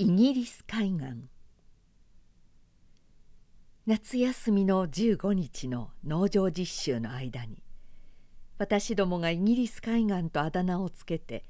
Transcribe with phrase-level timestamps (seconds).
[0.00, 1.28] イギリス海岸。
[3.84, 7.64] 夏休みの15日の農場実習の間に
[8.58, 11.42] 私どもがイギリス海岸とあだ名をつけて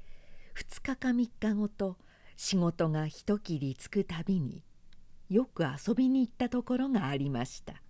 [0.57, 1.97] 2日か3日ごと
[2.37, 4.63] 仕事が一切りつくたびに
[5.29, 7.83] よく遊びに行ったところがありました。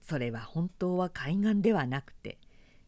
[0.00, 2.38] それは本当は海岸ではなくて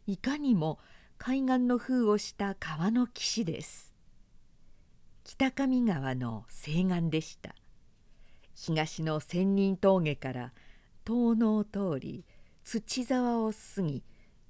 [0.07, 0.79] いかにも
[1.18, 3.88] 海岸の風をした川の岸です。
[5.30, 7.55] 北上川の西岸でした。
[8.55, 10.52] 東の仙人峠から
[11.06, 12.24] 東能を通り
[12.64, 14.02] 土沢を過ぎ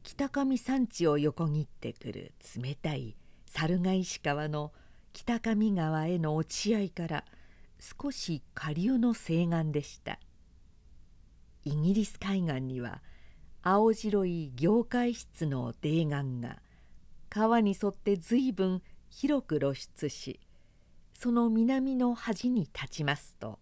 [0.05, 4.73] 北上山地を横切ってくる冷たい猿ヶ石川の
[5.13, 7.25] 北上川への落ち合いから
[7.81, 10.21] 少し下流の西岸でした。
[11.65, 13.03] イギリス海岸には
[13.63, 16.63] 青白い業界室の泥岩が
[17.29, 20.39] 川に沿って随分広く露出し
[21.21, 23.59] その南の端に立ちますと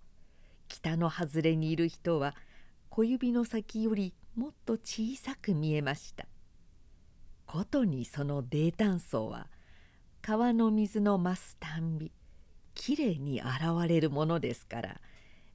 [0.68, 2.34] 北の外れにいる人は
[2.90, 6.26] 小指の先よりもっと小さく見えました。
[7.46, 9.46] ことにその泥炭層は
[10.20, 12.12] 川の水の増すたんび
[12.74, 13.48] きれいに現
[13.88, 15.00] れるものですから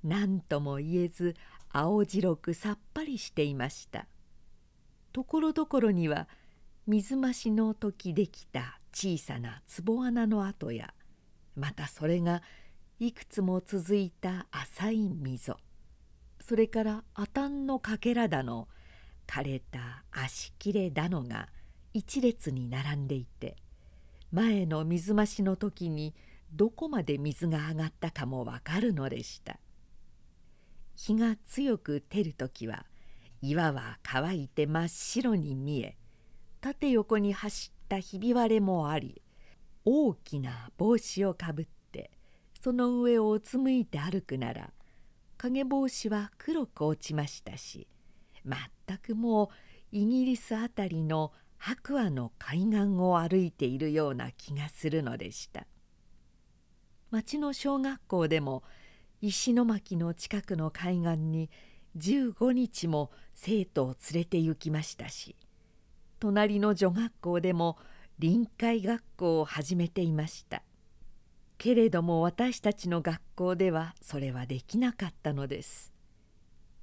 [0.04, 1.36] 何とも言えず
[1.70, 4.08] 青白くさっぱりしていました。
[5.14, 6.28] ところどころには
[6.88, 10.96] 水増しの時できた小さな壺穴の跡や
[11.56, 12.42] またそれが
[13.00, 15.58] いくつも続いた浅い溝。
[16.40, 18.68] それからあたんのかけらだの
[19.28, 21.50] 枯れた足切れだのが
[21.94, 23.56] 一列に並んでいて
[24.32, 26.14] 前の水増しの時に
[26.54, 29.60] どこまで水が上がったかもわかるのでした。
[30.96, 32.86] 日が強く照る時は
[33.42, 35.98] 岩は乾いて真っ白に見え
[36.60, 39.21] 縦横に走ったひび割れもあり
[39.86, 42.12] 大きな帽子をかぶって
[42.62, 44.72] その上をうつむいて歩くなら
[45.38, 47.88] 影帽子は黒く落ちましたし
[48.46, 49.48] 全くもう
[49.92, 55.68] イギリスあたりの白亜の海岸を歩いているような気がするのでした。
[57.12, 58.64] 町の小学校でも
[59.22, 61.50] 石巻の近くの海岸に
[61.98, 65.36] 15日も生徒を連れて行きましたし
[66.20, 67.78] 隣の女学校でも
[68.22, 70.62] 臨海学校を始めていました。
[71.58, 75.92] けれども私たちの学校ではそれはできなかったのです。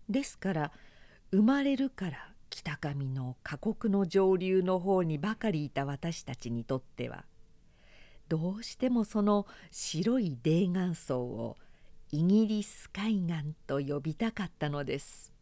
[0.09, 0.73] ですから
[1.31, 7.25] 生まれるから北上の過酷の上流の方にばかりいた私たちにとっては
[8.29, 11.57] どうしてもその白い泥岩層を
[12.11, 15.33] イギリス海岸と呼びたかったのです。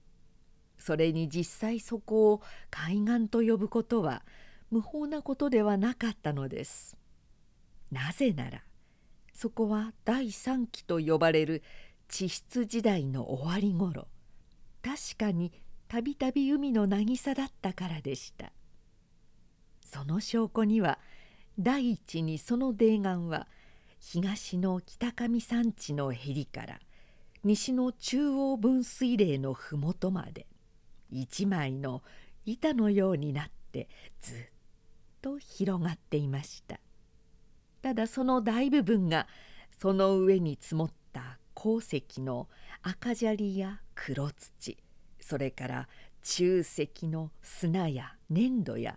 [0.79, 4.23] それに実際そこを海岸と呼ぶことは
[4.71, 6.97] 無法なことではなかったのです。
[7.91, 8.63] なぜなら
[9.33, 11.63] そこは第三期と呼ばれる
[12.09, 14.09] 地質時代の終わりごろ
[14.83, 15.53] 確かに
[15.89, 18.53] たびたび海の渚だったからでした。
[19.85, 20.99] その証拠には
[21.59, 23.47] 第一にその泥岩は
[24.01, 26.81] 東の北上山地のへりから
[27.45, 30.47] 西の中央分水嶺の麓まで
[31.11, 32.03] 一枚の
[32.45, 33.89] 板のようになって
[34.21, 34.37] ずっ
[35.27, 36.79] と広がっていました。
[37.83, 39.27] ただその大部分が
[39.77, 42.49] その上に積もった鉱石の
[42.83, 44.77] 赤砂利や黒土
[45.21, 45.89] それから
[46.23, 48.97] 中石の砂や粘土や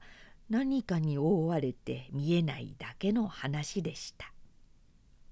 [0.52, 4.32] 何かに覆われて見えないだけの話でした。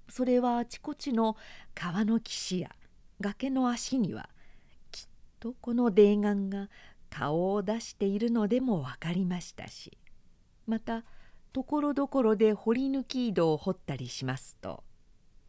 [0.10, 1.36] それはあちこちの
[1.76, 2.72] 川の岸や
[3.22, 4.30] 崖の足には
[4.92, 5.06] きっ
[5.40, 6.70] とこの泥岩が
[7.12, 9.98] 顔を出しているのでも分かりましたし
[10.68, 11.04] また
[11.54, 14.84] ところどころで掘り抜き井戸を掘ったりしますと。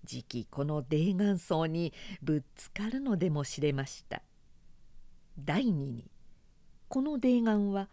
[0.04, 1.92] じきこの泥岩層に
[2.22, 4.22] ぶつかるのでもしれました。
[5.38, 6.10] 第二に
[6.88, 7.88] この泥岩は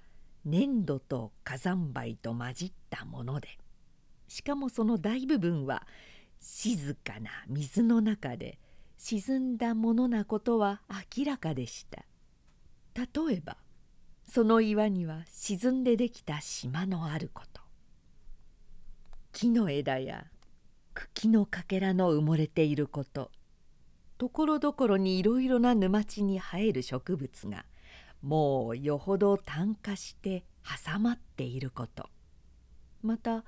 [0.45, 3.49] 粘土と火山灰と混じったもので
[4.27, 5.85] しかもその大部分は
[6.39, 8.59] 静かな水の中で
[8.97, 10.81] 沈んだものなことは
[11.17, 12.05] 明らかでした。
[12.95, 13.57] 例えば
[14.27, 17.61] その岩には沈んでできた島のあること。
[19.31, 20.25] 木の枝や
[20.93, 23.31] 茎のかけらの埋もれていること。
[24.17, 27.65] ところどころにいろいろな沼地に生える植物が
[28.21, 32.09] もうよほど炭化して挟まっていること。
[33.03, 33.43] また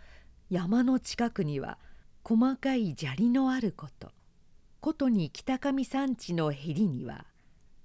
[0.49, 1.77] 山の近くには
[2.23, 4.11] 細かい砂利のあること。
[4.79, 7.25] ことに北上山地のへりには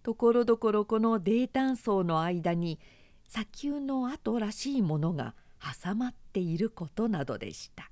[0.02, 2.80] ところどころこの泥炭層の間に
[3.28, 5.34] 砂丘の跡らしいものが
[5.84, 7.90] 挟まっていることなどでした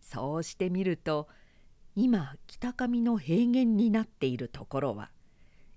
[0.00, 1.28] そうしてみると
[1.94, 5.10] 今北上の平原になっているところは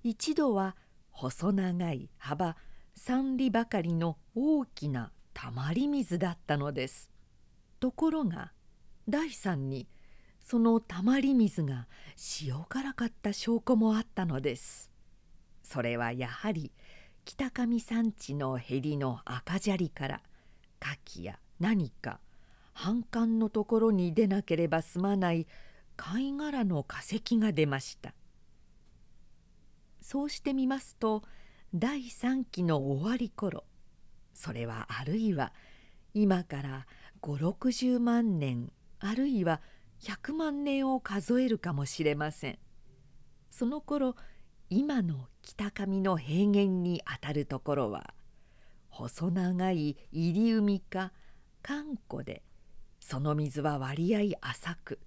[0.04, 0.76] 一度は
[1.12, 2.56] 細長い幅
[2.98, 7.12] 3里ばかりの大きなたまり水だったのです。
[7.80, 8.52] ところが
[9.08, 9.88] 第三に
[10.40, 11.88] そのたまり水が
[12.42, 14.91] 塩辛かった証拠もあったのです。
[15.72, 16.74] それはやはり
[17.24, 20.22] 北上山地のへりの赤砂利から
[20.82, 22.20] 牡蠣や何か
[22.74, 25.48] 反感のところに出なければすまない
[25.96, 28.14] 貝殻の化石が出ました。
[30.02, 31.22] そうしてみますと
[31.74, 33.64] 第3期の終わり頃
[34.34, 35.54] それはあるいは
[36.14, 36.88] 今から
[37.22, 39.62] 560万年あるいは
[40.02, 42.60] 100万年を数えるかもしれません。
[43.50, 44.16] その頃
[44.74, 48.14] 今の北上の平原にあたるところは
[48.88, 51.12] 細長い入海か
[51.62, 52.42] 寒湖で
[53.02, 55.00] その水は割合浅く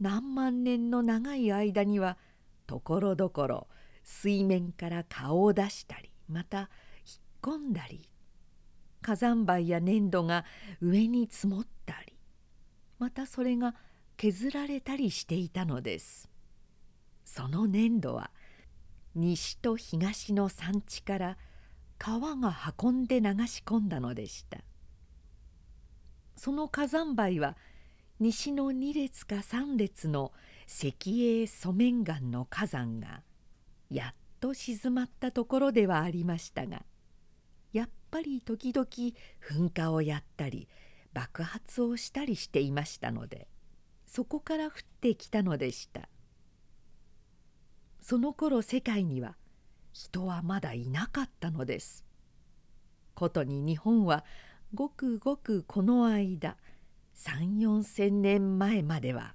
[0.00, 2.16] 何万年の長い間には
[2.68, 3.66] ところどころ
[4.04, 6.68] 水面から顔を出したりまた引っ
[7.42, 8.08] 込んだり
[9.02, 10.44] 火山灰や粘土が
[10.80, 12.12] 上に積もったり
[13.00, 13.74] またそれが
[14.16, 16.30] 削られたりしていたのです。
[17.24, 18.30] その粘土は
[19.14, 21.38] 西と東の山地から
[21.98, 24.58] 川が運んで流し込んだのでした。
[26.36, 27.56] その火山灰は
[28.20, 30.32] 西の2列か3列の
[30.66, 30.94] 石
[31.42, 33.22] 英素面岩の火山が
[33.90, 36.82] やっと静まったところではありましたが
[37.72, 40.68] やっぱり時々噴火をやったり
[41.12, 43.48] 爆発をしたりしていましたので
[44.06, 46.08] そこから降ってきたのでした。
[48.04, 49.34] その頃世界には
[49.94, 52.04] 人はまだいなかったのです。
[53.14, 54.26] ことに日本は
[54.74, 56.58] ごくごくこの間
[57.16, 59.34] 3 4千年前までは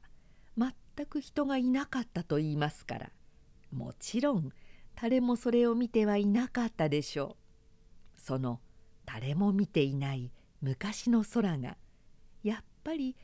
[0.56, 0.72] 全
[1.08, 3.10] く人がいなかったと言いますから
[3.72, 4.52] もちろん
[5.02, 7.38] 誰もそれを見てはいなかったでしょ
[8.18, 8.22] う。
[8.22, 8.60] その
[9.04, 10.32] 誰も見ていない
[10.62, 11.76] 昔の空が
[12.44, 13.16] やっぱり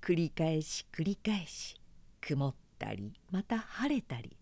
[0.00, 1.80] 繰り返し繰り返し
[2.20, 4.36] 曇ったりまた晴れたり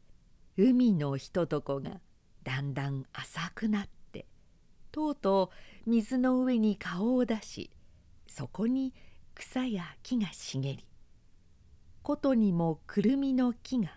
[0.63, 2.03] 海のひととこが
[2.45, 4.27] だんだん浅くなって
[4.93, 5.51] とうと
[5.87, 7.71] う水の上に顔を出し
[8.27, 8.93] そこに
[9.35, 10.85] 草や木が茂り
[12.03, 13.89] ことにもくるみの木が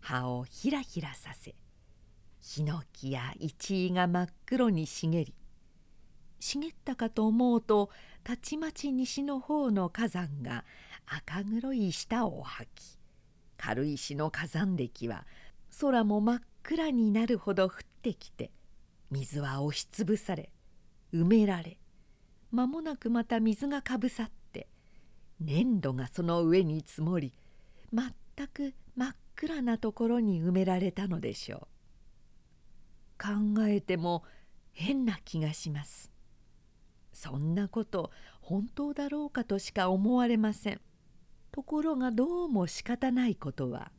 [0.00, 1.56] 葉をひらひらさせ
[2.40, 5.34] ヒノキやイチイが真っ黒に茂り
[6.38, 7.90] 茂ったかと思うと
[8.22, 10.64] たちまち西の方の火山が
[11.06, 12.98] 赤黒い舌を吐き
[13.56, 15.26] 軽石の火山歴は
[15.80, 17.70] 空も真っ暗になるほど降っ
[18.02, 18.50] てきて
[19.10, 20.50] 水は押しつぶされ
[21.12, 21.78] 埋められ
[22.50, 24.68] 間もなくまた水がかぶさって
[25.40, 27.32] 粘土がその上に積もり
[27.92, 31.74] 全く真っ暗なところに埋められたのでしょう。
[33.16, 34.24] 考えても
[34.72, 36.10] 変な気がします。
[37.12, 38.10] そんなこと
[38.40, 40.80] 本当だろうかとしか思われません。
[41.52, 43.92] ところがどうも仕方ないことは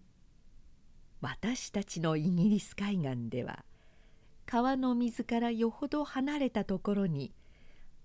[1.25, 3.66] 私たちのイギリス海岸では
[4.45, 7.33] 川の水からよほど離れたところに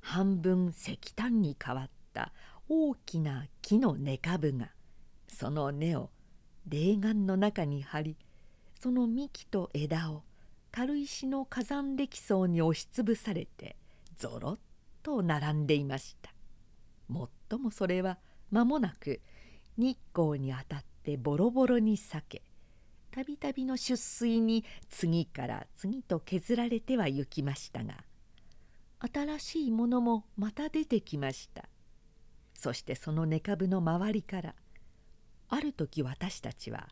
[0.00, 2.32] 半分石炭に変わった
[2.70, 4.70] 大きな木の根株が
[5.28, 6.08] その根を
[6.67, 8.16] 霊岩の中に張り
[8.80, 10.23] その幹と枝を
[10.73, 13.76] 軽石の火山礫層に押しつぶされて
[14.16, 14.59] ぞろっ
[15.02, 16.33] と並んでいました。
[17.09, 18.16] もっともそれは
[18.50, 19.21] 間もなく
[19.76, 22.42] 日光に当たってボロボロに裂け
[23.11, 28.05] たびたびの出水に次から次と削られてはゆきましたが
[29.00, 31.69] 新しいものもまた出てきました。
[32.55, 34.55] そしてその根株の周りから
[35.49, 36.88] ある時私たちは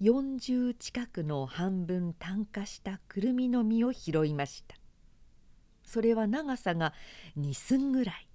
[0.00, 4.76] 40近くの半分炭化したくるみの実を拾いました。
[5.84, 6.92] それは長さが
[7.38, 8.28] 2寸ぐらい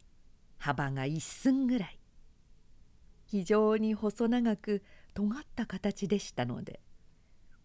[0.57, 1.99] 幅が1寸ぐらい
[3.27, 4.81] 非常に細長く
[5.13, 6.79] 尖った形でしたので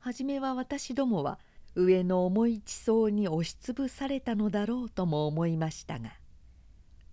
[0.01, 1.39] 初めは私どもは
[1.75, 6.13] 上の重い地層に押しつぶされたのだろうとも思いましたが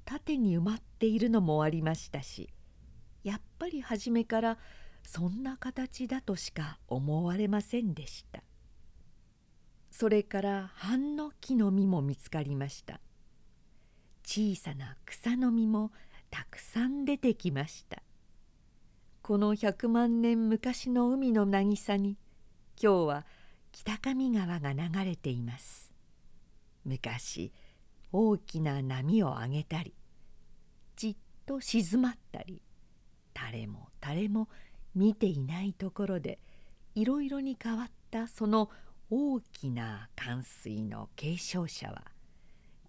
[0.05, 2.49] 縦に埋まっているのもありましたし
[3.23, 4.57] やっぱり初めから
[5.03, 8.43] そんな形だとしか思われませんでした。
[9.91, 12.99] それから半の木の実も見つかりました。
[14.23, 15.91] 小さな草の実も
[16.29, 18.03] たくさん出てきました。
[19.21, 22.17] この100万年昔の海の渚に
[22.81, 23.25] 今日は
[23.71, 25.85] 北上川が流れています。
[26.85, 27.51] 昔
[28.11, 29.93] 大きな波を上げたり
[30.95, 31.15] じっ
[31.45, 32.61] と静まったり
[33.33, 34.47] 誰も誰も
[34.93, 36.39] 見ていないところで
[36.93, 38.69] いろいろに変わったその
[39.09, 42.03] 大きな冠水の継承者は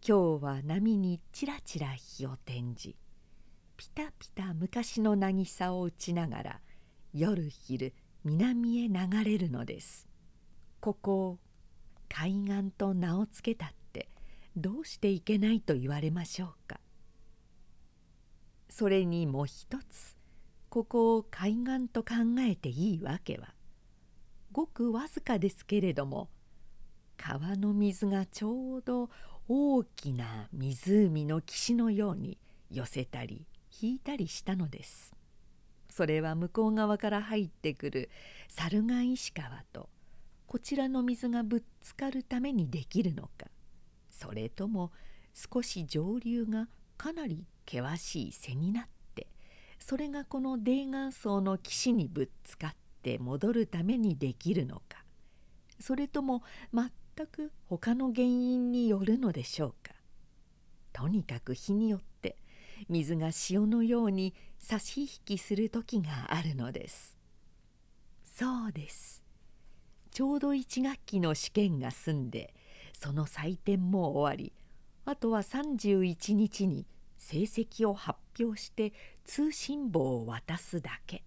[0.07, 2.95] 今日は波にちらちら日を転じ
[3.77, 6.61] ピタピタ昔の渚を打ちながら
[7.13, 7.93] 夜昼
[8.29, 10.09] 南へ流れるのです
[10.81, 11.39] ここを
[12.09, 14.09] 海岸と名を付けたって
[14.57, 16.81] どうしていけないと言われましょうか
[18.69, 20.17] それにもう一つ
[20.71, 23.55] ここを海岸と考えていいわけは
[24.51, 26.29] ごくわずかですけれども
[27.17, 29.09] 川の水がちょうど
[29.47, 32.39] 大きな湖の岸のように
[32.73, 33.47] 寄せたり
[33.81, 35.16] 引いたりしたのです。
[35.97, 38.11] それは向こう側から入ってくる
[38.49, 39.89] 猿ヶ石川と
[40.47, 43.47] こちらの水がぶつかるためにできるのか。
[44.11, 44.93] それとも
[45.33, 48.85] 少し上流がかなり険しい背になっ
[49.15, 49.27] て
[49.79, 55.03] それがこの泥岩層の岸にぶつかって戻るためにできるのか。
[55.81, 56.43] それとも
[56.75, 56.91] 全
[57.27, 59.95] く他の原因によるのでしょうか。
[60.93, 62.16] とにかく日によって
[62.89, 67.17] 水が潮のように差し引きする時があるのです。
[68.25, 69.23] そうです。
[70.11, 72.55] ちょうど1学期の試験が済んで
[72.99, 74.53] その採点も終わり
[75.05, 76.87] あとは31日に
[77.19, 78.93] 成績を発表して
[79.25, 81.23] 通信簿を渡すだけ。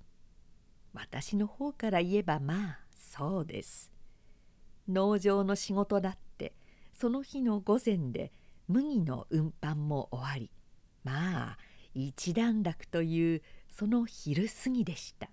[0.94, 3.92] 私の方から言えばまあそうです。
[4.88, 6.54] 農場の仕事だって
[6.94, 8.32] その日の午前で
[8.68, 10.52] 麦の運搬も終わり
[11.04, 11.58] まあ
[11.94, 15.30] 一段落というその昼過ぎでした。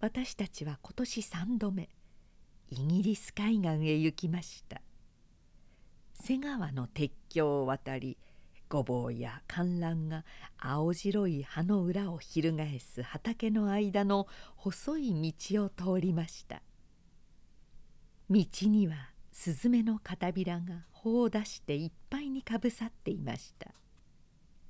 [0.00, 1.88] 私たちは今年3度目
[2.68, 4.80] イギリス海岸へ行きました。
[6.14, 8.16] 瀬川の鉄橋を渡り
[8.68, 10.24] ごぼうや観覧が
[10.58, 14.26] 青白い葉の裏を翻す畑の間の
[14.56, 16.62] 細い道を通りました。
[18.28, 23.68] 道にはスズメの片びらが穂を出していっぱいにかぶさっていました。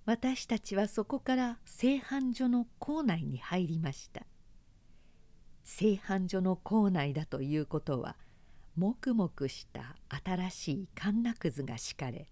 [0.07, 4.23] 私たちはそこから製飯所の構内に入りました。
[5.65, 8.17] 製飯所の構内だということは
[8.77, 12.29] もくもくした新しいカンナくずが敷かれ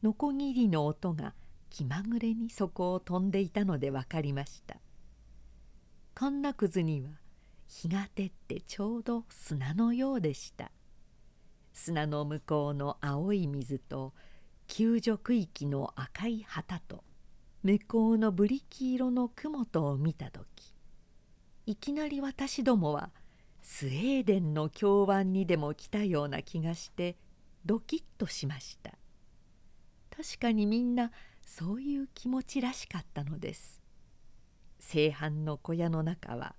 [0.00, 1.34] のこぎりの音が
[1.70, 4.76] 気まぐれにそこを飛んでいたので分かりました。
[6.14, 7.08] カンナくずには
[7.66, 10.70] 日が照ってちょうど砂のようでした。
[11.72, 14.12] 砂の向こうの青い水と
[14.74, 17.04] 救助区域の赤い旗と
[17.62, 20.46] 向こうのブリキ色の雲とを見た時
[21.66, 23.10] いきなり私どもは
[23.60, 27.18] スウェーデンの京湾にでも来たような気がして
[27.66, 28.92] ドキッとしました。
[30.08, 31.10] 確かにみんな
[31.44, 33.82] そういう気持ちらしかったのです。
[34.80, 36.54] 青飯の小屋の中は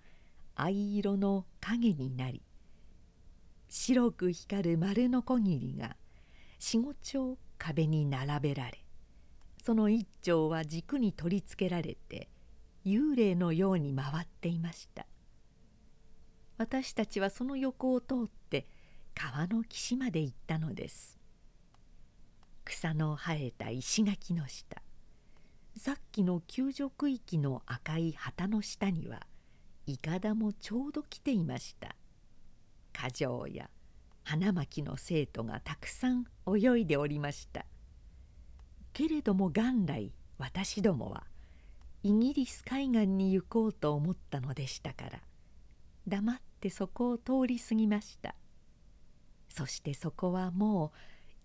[0.54, 2.44] 藍色の影になり
[3.70, 5.98] 白く光る丸のこぎりが
[6.60, 8.84] 四五丁壁に並べられ
[9.64, 12.28] その一丁は軸に取り付けられて
[12.86, 15.06] 幽霊のように回っていました。
[16.58, 18.68] 私たちはその横を通って
[19.16, 21.18] 川の岸まで行ったのです。
[22.66, 24.82] 草の生えた石垣の下
[25.78, 29.22] さっきの救助区域の赤い旗の下には
[29.86, 31.96] いかだもちょうど来ていました。
[32.92, 33.70] 花城や
[34.24, 37.66] 花巻の生徒がたくさん泳いでおりました。
[38.94, 41.24] けれども元来私どもは
[42.04, 45.20] イギリス海岸に行こうと思ったのでしたから
[46.08, 48.36] 黙ってそこを通り過ぎました。
[49.50, 50.98] そしてそこはもう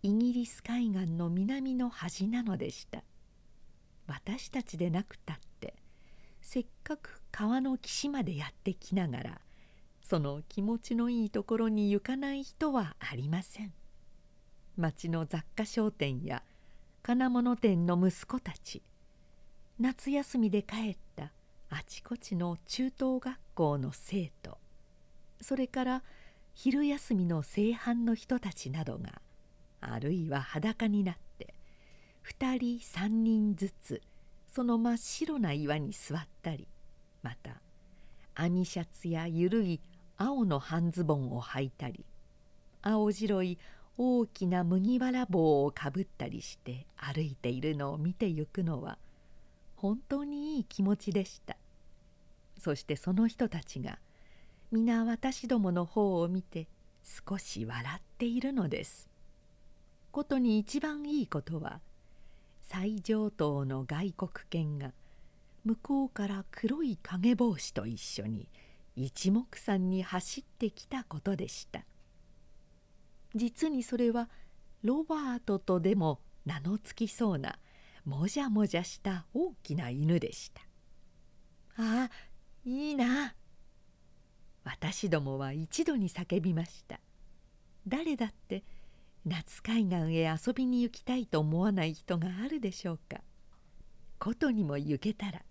[0.02, 3.02] イギリス海岸の南の端なのでした。
[4.06, 5.74] 私たちでなくたって
[6.40, 9.40] せっかく川の岸までやってきながら
[10.08, 13.74] その気持ちのいいところに行かない人はありません。
[14.78, 16.42] 町の雑貨商店や
[17.02, 18.82] 金物店の息子たち。
[19.78, 21.30] 夏休みで帰った
[21.68, 24.56] あちこちの中等学校の生徒。
[25.42, 26.02] それから
[26.54, 29.20] 昼休みの正反の人たちなどが
[29.82, 31.52] あるいは裸になって
[32.26, 34.00] 2人3人ずつ
[34.50, 36.66] その真っ白な岩に座ったり
[37.22, 37.60] また
[38.34, 39.80] 網シャツやゆるい
[40.18, 42.04] 青の半ズボンを履いたり
[42.82, 43.58] 青白い
[43.96, 48.98] 大きな麦わら帽をかぶったりして歩いているのを見てゆくのは
[49.76, 51.56] 本当にいい気持ちでした。
[52.58, 53.98] そしてその人たちが
[54.72, 56.66] 皆私どもの方を見て
[57.28, 59.08] 少し笑っているのです。
[60.10, 61.80] ことに一番いいことは
[62.62, 64.92] 最上等の外国犬が
[65.64, 68.48] 向こうから黒い影帽子と一緒に
[68.98, 71.84] 一目散に走ってきたことでした。
[73.34, 74.28] 実にそれは
[74.82, 77.58] ロバートとでも名の付きそうな
[78.04, 80.62] もじゃもじゃした大きな犬でした。
[81.76, 82.10] ああ
[82.64, 83.34] いいな。
[84.64, 86.98] 私どもは一度に叫びました。
[87.86, 88.64] 誰だって
[89.24, 93.20] 夏海岸へ遊びに行きたいと思わない人があるでしょうか。
[94.18, 95.42] 琴にも行けたら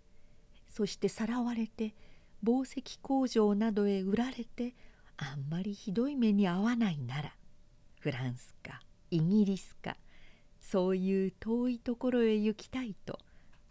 [0.67, 1.95] そしてさらわれて
[2.43, 4.75] 紡績工場などへ売られて
[5.17, 7.33] あんまりひどい目に遭わないなら
[7.99, 9.97] フランスかイギリスか
[10.59, 13.19] そういう遠いところへ行きたいと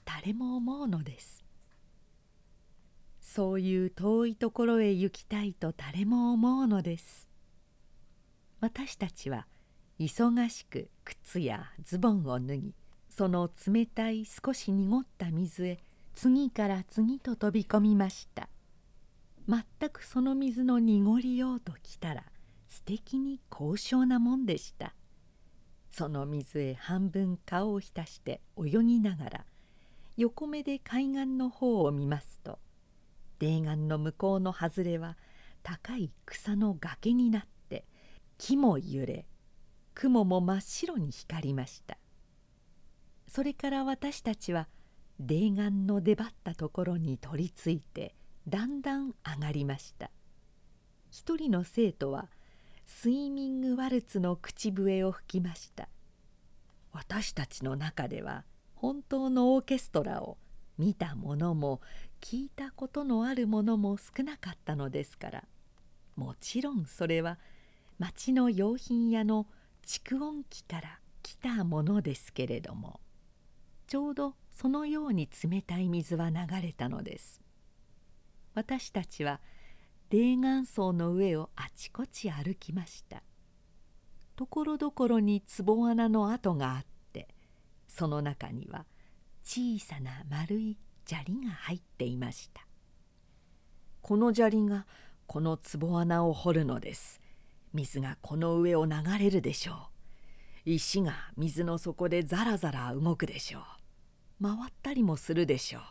[0.04, 1.44] 誰も思うのです。
[3.20, 7.28] そういう遠いところへ行きたいと誰も思うのです。
[8.60, 9.46] 私たちは
[9.98, 12.74] 忙しく靴やズボンを脱ぎ
[13.10, 15.78] その冷たい少し濁った水へ
[16.14, 18.48] 次から次と飛び込みました。
[19.48, 22.24] 全くその水の濁りようと来たら
[22.66, 24.94] 素敵に高尚なもんでした。
[25.90, 29.44] その水へ半分顔を浸して泳ぎながら
[30.16, 32.58] 横目で海岸の方を見ますと
[33.38, 35.16] 泥岩の向こうの外れは
[35.62, 37.84] 高い草の崖になって
[38.36, 39.26] 木も揺れ
[39.94, 41.96] 雲も真っ白に光りました。
[43.28, 44.68] それから私たちは
[45.18, 48.14] 泥岩の出張ったところに取り付いて
[48.48, 50.10] だんだん上がりました。
[51.10, 52.28] 一人の生徒は
[52.84, 55.88] スイミングワルツの口笛を吹きました。
[56.92, 60.38] 私たちの中では本当のオーケストラを
[60.78, 61.80] 見たものも
[62.20, 65.44] 聞いたことのあるものも少なかったのですから
[66.16, 67.38] もちろんそれは
[67.98, 69.46] 町の用品屋の
[69.86, 73.00] 蓄音機から来たものですけれども
[73.86, 77.45] ちょうどそのように冷たい水は流れたのです。
[78.56, 79.40] 私たちは
[80.10, 83.22] 泥岩層の上をあちこち歩きました。
[84.34, 87.28] ところどころに壺穴の跡があって
[87.86, 88.86] その中には
[89.44, 92.66] 小さな丸い砂利が入っていました。
[94.00, 94.86] この砂利が
[95.26, 97.20] この壺穴を掘るのです。
[97.74, 99.90] 水がこの上を流れるでしょ
[100.64, 100.70] う。
[100.70, 103.58] 石が水の底でザラザラ動くでしょ
[104.40, 104.42] う。
[104.42, 105.82] 回ったりもするでしょう。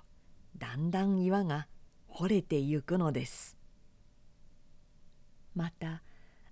[0.58, 1.68] だんだん岩が
[2.16, 3.58] 掘れてゆくのです。
[5.54, 6.02] また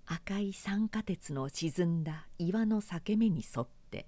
[0.06, 4.06] 赤い酸化鉄の沈んだ岩の裂け目に沿って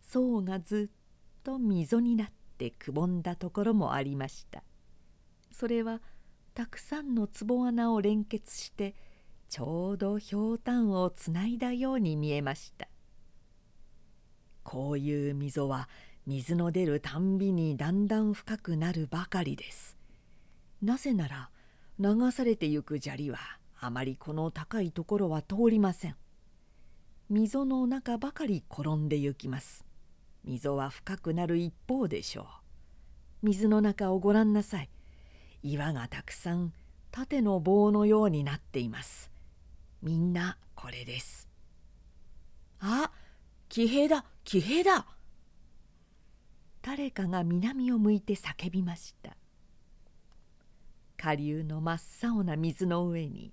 [0.00, 4.64] 層がずっと溝になってってくぼんだところもありました。
[5.52, 6.00] それは
[6.54, 8.94] たくさんの壺穴を連結して
[9.50, 12.88] ちょうどひょうたんをつないだように見えました。
[14.64, 15.88] こういう溝は
[16.26, 19.95] 水の出るたんびにだんだん深くなるばかりです。
[20.82, 21.50] なぜなら
[21.98, 23.38] 流されてゆく砂利は
[23.78, 26.16] あまりこの高いところは通りません。
[27.28, 29.84] 溝の中ばかり転んでゆきます。
[30.44, 32.46] 溝は深くなる一方でしょう。
[33.42, 34.90] 水の中をご覧なさい。
[35.62, 36.72] 岩がたくさん
[37.10, 39.30] 縦の棒のようになっています。
[40.02, 41.48] みんなこれです。
[42.80, 43.10] あ
[43.68, 45.06] 騎兵だ騎兵だ。
[46.82, 49.35] 誰かが南を向いて叫びました。
[51.16, 53.52] 下流の真っ青な水の上に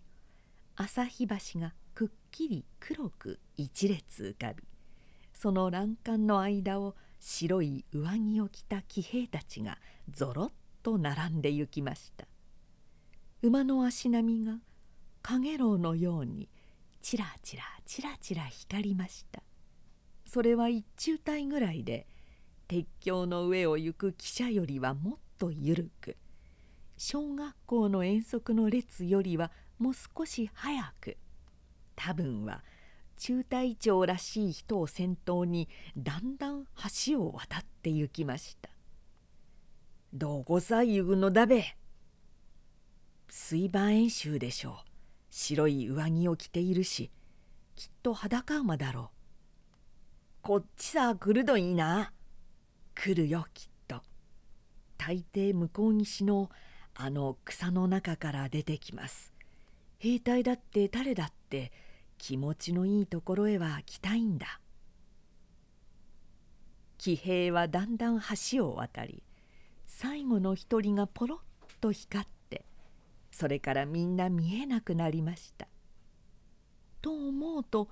[0.76, 4.64] 旭橋がくっきり黒く一列浮かび
[5.34, 9.78] その欄干の間を白い上着を着た騎兵たちが
[10.12, 10.52] ぞろっ
[10.84, 12.28] と並んで行きました。
[13.42, 14.60] 馬の足並みが
[15.22, 16.50] かげろうのように
[17.02, 19.42] ちらちらちらちら光りました。
[20.26, 22.08] それは一中隊ぐらいで
[22.68, 26.18] 鉄橋の上を行く汽車よりはもっと緩く
[27.06, 31.18] 小学校の遠足の列よりはもう少し早く。
[31.98, 32.64] 多分は
[33.18, 36.64] 中隊長らしい人を先頭にだんだん
[37.06, 38.70] 橋を渡って行きました
[40.14, 41.76] 「どこさ行くのだべ」
[43.28, 44.76] 水盤演習でしょう。
[45.30, 47.12] 白い上着を着ているし
[47.76, 49.18] きっと裸馬だろう。
[50.42, 52.14] こっちさ来るといいな。
[52.96, 54.02] 来るよきっと。
[54.98, 56.50] 大抵向こう岸の
[56.96, 59.34] あの草の中から出てきます。
[60.00, 61.72] 兵隊だって誰だって
[62.18, 64.60] 気持ちのいいところへは来たいんだ。
[66.98, 69.24] 騎兵はだんだん橋を渡り
[69.86, 72.66] 最後の一人がポロッと光って
[73.32, 75.68] それからみんな見えなくなりました。
[77.02, 77.90] と思うと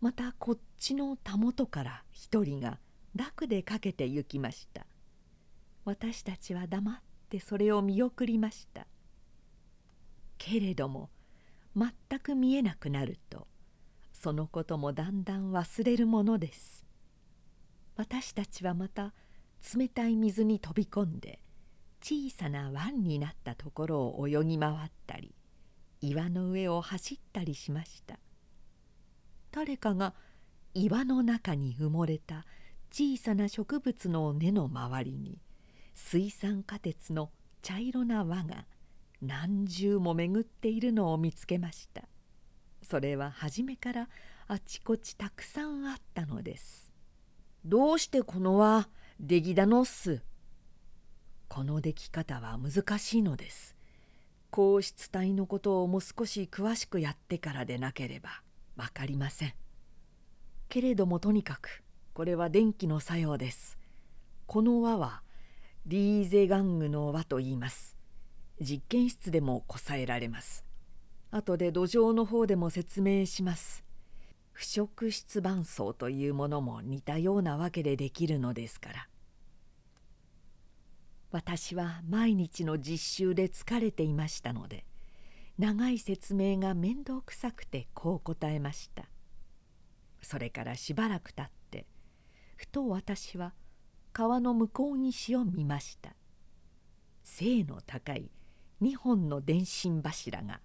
[0.00, 2.78] またこっちのたもとから一人が
[3.14, 4.86] 楽でかけて行きました。
[5.84, 8.86] 私たちは黙っってそれを見送りました。
[10.38, 11.10] けれども
[11.76, 13.46] 全く見えなくなると
[14.14, 16.86] そのこともだんだん忘れるものです。
[17.96, 19.12] 私たちはまた
[19.76, 21.40] 冷たい水に飛び込んで
[22.00, 25.34] 小さな湾になったところを泳ぎ回ったり
[26.00, 28.18] 岩の上を走ったりしました。
[29.50, 30.14] 誰かが
[30.72, 32.46] 岩の中に埋もれた
[32.90, 35.38] 小さな植物の根の周りに
[36.00, 37.30] 水酸化鉄の
[37.60, 38.64] 茶色な輪が
[39.20, 42.04] 何重も巡っているのを見つけました。
[42.82, 44.08] それは初めから
[44.46, 46.92] あちこちたくさんあったのです。
[47.64, 48.88] どうしてこの輪
[49.20, 50.22] 出来だのっす？
[51.48, 53.76] この出来方は難しいのです。
[54.50, 58.30] 硬質体のことをもう少し詳しくやってからでなければ
[58.76, 59.52] 分かりません。
[60.68, 61.82] けれどもとにかく
[62.14, 63.76] これは電気の作用です。
[64.46, 65.22] この輪は
[65.88, 67.96] リーゼ玩具の輪と言います。
[68.60, 70.62] 実験室でもこさえられます。
[71.30, 73.86] 後で土壌の方でも説明します。
[74.52, 79.08] 腐食質伴奏というものも似たようなわけでできるのですから。
[81.30, 84.84] 私は毎日の実習で疲れていましたので
[85.56, 89.06] 長い説明が面倒くさくてこう答えました。
[90.20, 91.86] それからしばらくたって
[92.56, 93.54] ふと私は
[94.18, 96.16] 川の向こう岸を見ました。
[97.22, 98.32] 背の高い
[98.82, 100.60] 2本の電信柱が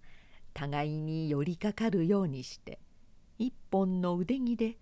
[0.55, 2.79] 互いに寄りかかるようにして
[3.37, 4.79] 一本の腕木で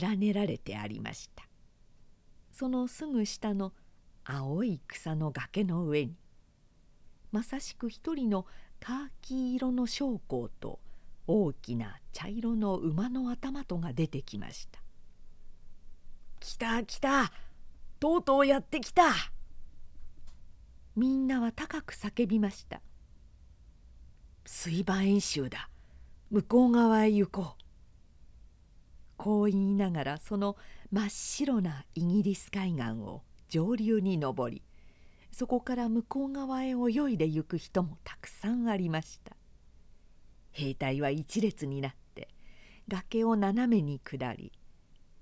[0.00, 1.44] 連ねられてありました。
[2.50, 3.74] そのすぐ下の
[4.24, 6.16] 青い草の崖の上に
[7.30, 8.46] まさしく一人の
[8.80, 10.80] カーキ色の将校と
[11.26, 14.80] 大きな茶色の馬の頭とが出てきました
[16.40, 17.30] 「来た来た
[18.00, 19.12] とうとうやってきた!」
[20.96, 22.80] みんなは高く叫びました
[24.44, 25.70] 「水盤演習だ。
[26.30, 27.62] 向こう側へ行こう」
[29.16, 30.56] こう言いながらその
[30.90, 34.62] 真っ白なイギリス海岸を上流に登り
[35.32, 39.36] そこから向こう側へ泳いで行く人もたくさんありました。
[40.50, 42.28] 兵隊は一列になって
[42.88, 44.52] 崖を斜めに下り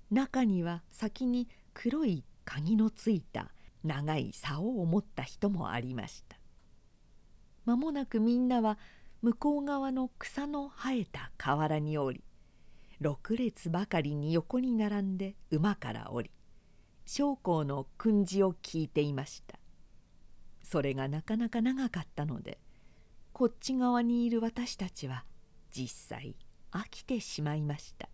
[0.09, 3.51] 中には先に黒い鍵のついた
[3.83, 6.37] 長い竿を持った人もありました。
[7.65, 8.79] 間もなくみんなは
[9.21, 12.23] 向こう側の草の生えた河原に降り
[13.01, 16.31] 6列ばかりに横に並んで馬から降り
[17.05, 19.59] 将校の訓示を聞いていました。
[20.63, 22.59] それがなかなか長かったので
[23.33, 25.25] こっち側にいる私たちは
[25.69, 26.37] 実際
[26.71, 28.07] 飽きてしまいました。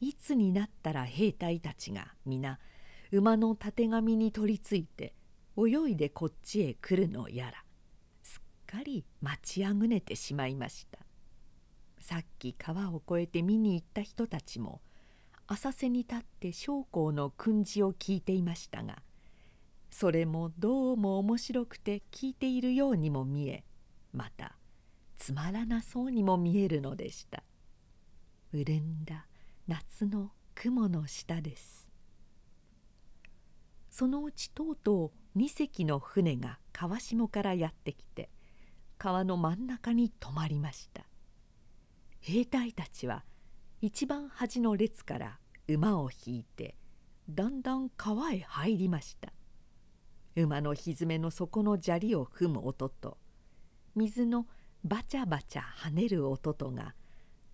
[0.00, 2.58] いつになったら兵隊たちが皆
[3.12, 5.14] 馬のたてがみに取りついて
[5.56, 7.64] 泳いでこっちへ来るのやら。
[8.22, 10.98] すっかり待ちあぐねてしまいました。
[12.00, 14.80] さっき川を越えて見に行った人たちも
[15.46, 19.02] 浅瀬に立って将校の訓示を聞いていましたが
[19.90, 23.64] それもどうも面白くて聞いているようにも見え
[24.12, 24.56] また
[25.18, 27.42] つまらなそうにも見えるのでした。
[28.52, 29.26] 潤んだ
[29.68, 31.89] 夏の雲の下です。
[33.90, 38.30] そのうちとうとう2隻の船が川下からやってきて
[38.98, 41.04] 川の真ん中に止まりました。
[42.20, 43.24] 兵隊たちは
[43.80, 46.76] 一番端の列から馬を引いて
[47.28, 49.32] だんだん川へ入りました。
[50.36, 53.18] 馬のひづめの底の砂利を踏む音と
[53.96, 54.46] 水の
[54.84, 56.94] バチャバチャ跳ねる音とが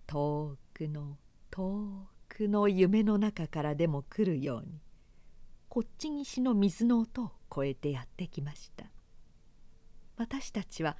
[0.05, 1.17] 遠くの
[1.49, 4.79] 遠くの夢の中からでも来るように
[5.77, 8.85] こっち岸の水の音を超えてやってきました。
[10.15, 10.97] 私たちは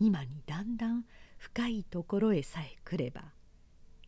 [0.00, 1.04] 今にだんだん
[1.36, 3.24] 深いところへさえ来れば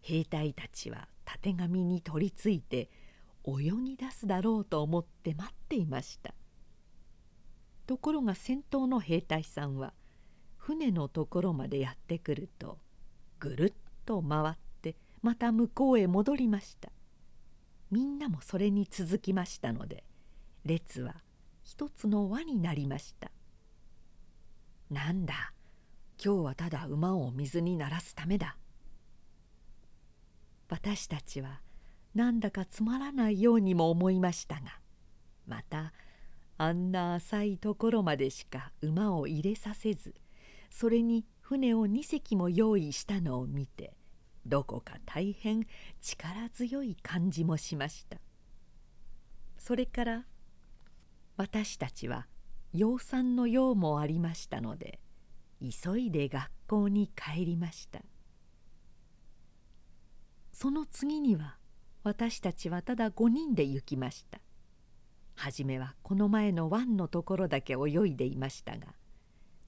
[0.01, 2.89] 兵隊たちはたてがみに取りついて
[3.47, 6.33] 泳ぎ出すだろうと思って待っていました。
[7.87, 9.93] ところが先頭の兵隊さんは
[10.57, 12.79] 船のところまでやってくると
[13.41, 13.73] ぐるっ
[14.07, 16.91] と回ってまた向こうへ戻りました。
[17.91, 20.05] みんなもそれに続きましたので
[20.65, 21.17] 列は
[21.63, 23.31] 一つの輪になりました。
[24.91, 25.53] なんだ
[26.23, 28.57] 今日はただ馬を水に鳴らすためだ。
[30.69, 31.61] 私たちは
[32.15, 34.81] なんだかつまらないようにも思いましたが
[35.47, 35.93] また
[36.59, 40.15] あんな浅いところまでしか馬を入れさせず
[40.71, 43.95] それに船を2隻も用意したのを見て
[44.49, 45.67] どこか大変
[46.01, 48.19] 力強い感じもしました。
[49.59, 50.25] それから
[51.37, 52.27] 私たちは
[52.73, 55.01] 養蚕の用もありましたので
[55.61, 58.01] 急いで学校に帰りました。
[60.53, 61.57] その次には
[62.03, 64.41] 私たちはただ5人で行きました。
[65.39, 68.89] 初めはこの前の湾のところだけ泳いでいましたが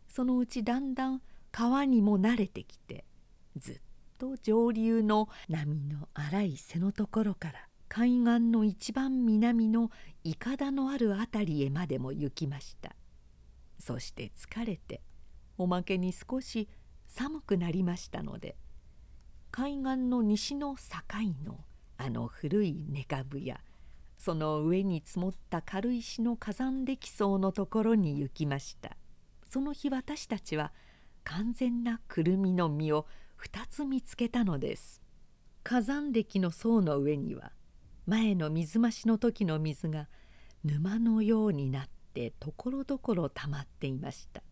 [0.08, 3.04] そのうちだんだん川にも慣れてきて
[3.56, 3.80] ずっ
[4.20, 7.54] と上流の波の荒い背のところから
[7.88, 9.90] 海岸の一番南の
[10.22, 12.94] いかだのある辺りへまでも行きました。
[13.78, 15.00] そして疲れて
[15.56, 16.68] おまけに少し
[17.08, 18.56] 寒くなりましたので
[19.50, 20.82] 海岸の西の境
[21.42, 21.64] の
[21.96, 23.60] あの古い根株や
[24.18, 28.98] その上に積もった軽石の火山礫層のところに行きました。
[29.50, 30.74] その日私たちは
[31.24, 33.06] 完全なくるみの実を
[33.42, 35.02] 2つ見つけたのです。
[35.62, 37.52] 火山礫の層の上には
[38.06, 40.08] 前の水増しの時の水が
[40.64, 44.42] 沼のようになってところどころたまっていました。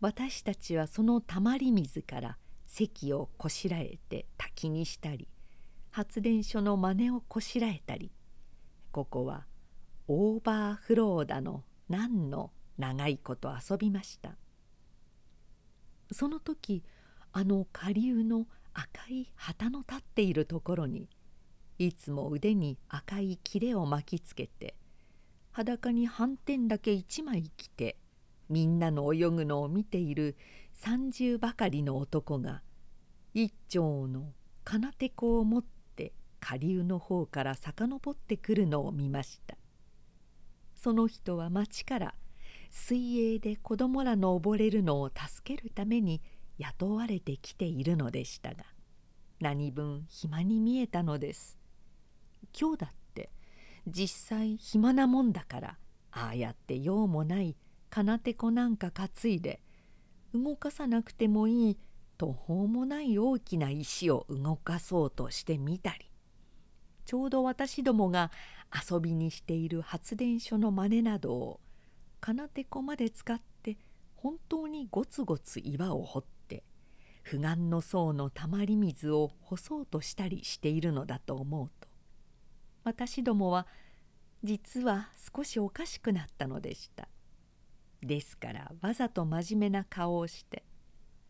[0.00, 5.28] 私たちはそのたまり水から堰をこしらえて滝にしたり
[5.90, 8.10] 発電所の真似をこしらえたり
[8.92, 9.46] ここは
[10.08, 14.36] オーバーフローだの何の長いこと遊びました。
[16.12, 16.82] その時
[17.32, 21.08] あの下流の赤い旗の立っているところに
[21.78, 24.74] いつも腕に赤い切れを巻きつけて
[25.52, 27.96] 裸に斑点だけ一枚着て
[28.48, 30.36] みんなの泳ぐのを見ている
[30.72, 32.62] 三十ばかりの男が
[33.32, 34.32] 一丁の
[34.64, 35.64] 金手子を持っ
[35.96, 39.56] て下流の方から遡ってくるのを見ました。
[40.74, 42.14] その人は町から
[42.70, 46.22] 水泳で子供らの溺れるのを助けるために
[46.60, 48.64] 雇われてきているのでしたが
[49.40, 51.58] 何分暇に見えたのです。
[52.58, 53.30] 今日だって
[53.86, 55.78] 実際暇なもんだから
[56.12, 57.56] ああやって用もない
[57.88, 59.62] 金手子なんか担いで
[60.34, 61.78] 動かさなくてもいい
[62.18, 66.10] 途方もない大きな石を動かそうとしてみたり
[67.06, 68.30] ちょうど私どもが
[68.90, 71.60] 遊びにしている発電所の真似などを
[72.20, 73.78] 金手子まで使って
[74.16, 76.39] 本当にゴツゴツ岩を掘って
[77.22, 81.88] 不岸の層のたまり水を干そうとしたりしているのだと思うと
[82.84, 83.66] 私どもは
[84.42, 87.08] 実は少しおかしくなったのでした。
[88.02, 90.64] ですからわざと真面目な顔をして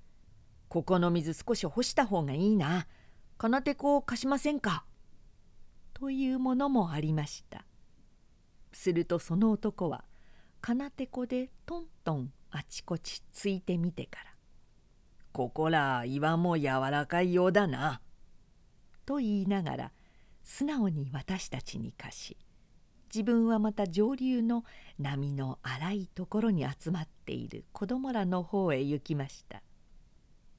[0.69, 2.87] 「ここの水少し干した方がいいな
[3.39, 4.85] 金手子を貸しませんか?」
[5.93, 7.67] というものもありました
[8.73, 10.05] するとその男は
[10.61, 14.30] 金手子でトントンあちこちついてみてから
[15.33, 18.01] 「ここら岩も柔らかいようだな」
[19.07, 19.93] と言いながら
[20.45, 22.37] 素直に私たちに貸し
[23.13, 24.65] 自分はまた上流の
[24.99, 29.63] 波の荒いところに集まっている子供らの方へ行きました。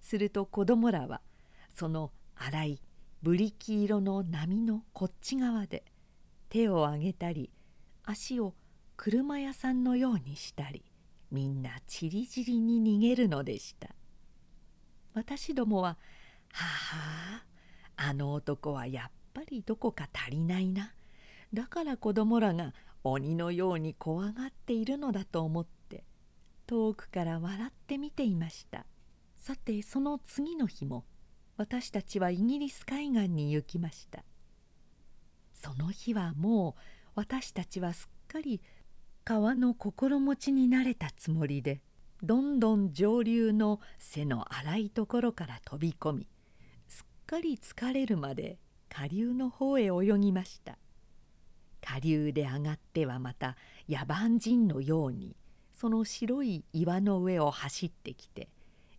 [0.02, 1.22] すると子供らは
[1.74, 2.82] その荒い
[3.22, 5.86] ブリキ色の波のこっち側で
[6.50, 7.50] 手を上げたり
[8.04, 8.56] 足を
[8.98, 10.84] 車屋さんのようにしたり
[11.32, 13.96] みんなちりぢりに逃げるのでした。
[15.14, 15.98] 私どもは
[16.54, 17.44] 「はは
[17.98, 20.94] ああの男はやっぱりどこか足りないな。
[21.54, 26.04] だから子供らが鬼のように怖がっているのだと思って
[26.66, 28.86] 遠くから笑って見ていました。
[29.38, 31.06] さてその次の日も
[31.58, 34.24] 私たちはイギリス海岸に行きました。
[35.54, 36.82] その日はもう
[37.16, 38.62] 私たちはすっかり
[39.24, 41.82] 川の心持ちになれたつもりで
[42.24, 46.28] どんどん上流の背の荒いところから飛び込み
[46.88, 50.78] すっかり疲れるまで下流の方へ泳ぎました。
[51.82, 53.56] 下流で上がってはまた
[53.90, 55.36] 野蛮人のように
[55.74, 58.50] その白い岩の上を走ってきて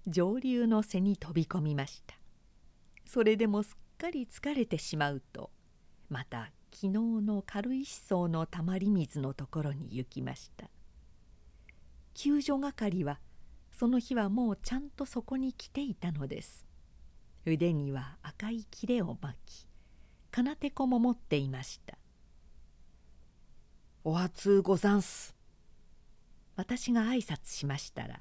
[0.09, 2.17] 上流の背に飛び込みました。
[3.07, 5.51] それでもすっかり疲れてしまうと
[6.09, 10.69] また昨日の軽石層のたまり水のところに行きました。
[12.14, 13.20] 救助係は
[13.72, 16.66] その日はもうちゃんとそこに来ていたのです
[17.44, 19.66] 腕には赤い切れを巻き
[20.31, 21.98] 金手子も持っていました
[24.05, 25.37] お初ござんす。
[26.57, 28.20] 私が挨拶しましたら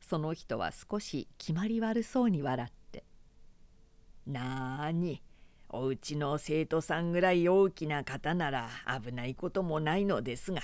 [0.00, 3.04] その人は少し決まり悪そうに笑って
[4.26, 5.22] 「なーに
[5.70, 8.68] おうちの生徒さんぐらい大きな方なら
[9.02, 10.62] 危ないこともないのですが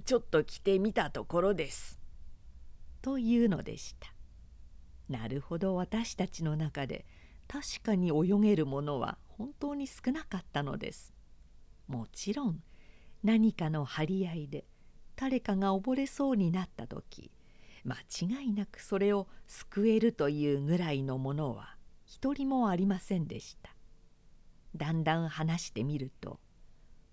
[0.00, 2.00] ちょっと来てみたところです」
[3.02, 4.14] というのでした。
[5.08, 7.04] なるほど私たちの中で
[7.48, 11.12] 確かに泳げるものは本当に少なかったのです。
[11.88, 12.62] もちろん
[13.24, 14.64] 何かの張り合いで
[15.16, 17.30] 誰かが溺れそうになった時
[17.84, 23.74] 間違いなくそれを救えるというぐらいのものは一人もありませんでした
[24.76, 26.40] だんだん話してみると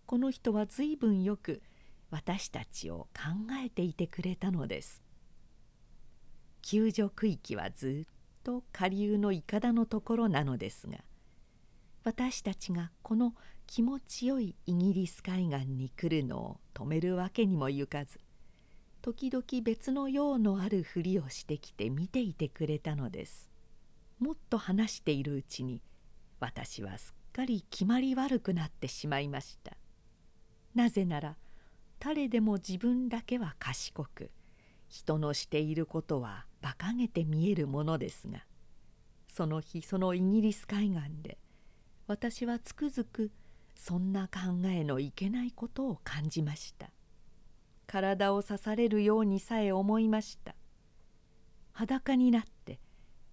[0.05, 1.61] この人は随分よく
[2.09, 5.03] 私たちを考えていてくれたのです。
[6.61, 10.97] 救助区域はずっと下流のいかだのところなのですが
[12.03, 13.33] 私たちがこの
[13.67, 18.19] 気持ちよいイギリス海岸に来るのを止めるわけにもゆかず
[19.01, 23.49] 時々別の用のあるふりをしてきて見ていてくれたのです。
[24.19, 25.81] もっと話しているうちに
[26.39, 29.77] 私はすっかり決まり悪くなってしまいました。
[30.75, 31.37] なぜなら
[31.99, 34.31] 誰でも自分だけは賢く
[34.87, 38.45] 人のしていることは馬鹿げて見えるものですが
[39.27, 41.37] その日そのイギリス海岸で
[42.07, 43.31] 私はつくづく
[43.75, 46.89] そんな考えのいけないことを感じました。
[47.85, 50.55] 体を刺されるようにさえ思いました。
[51.77, 52.79] 裸になって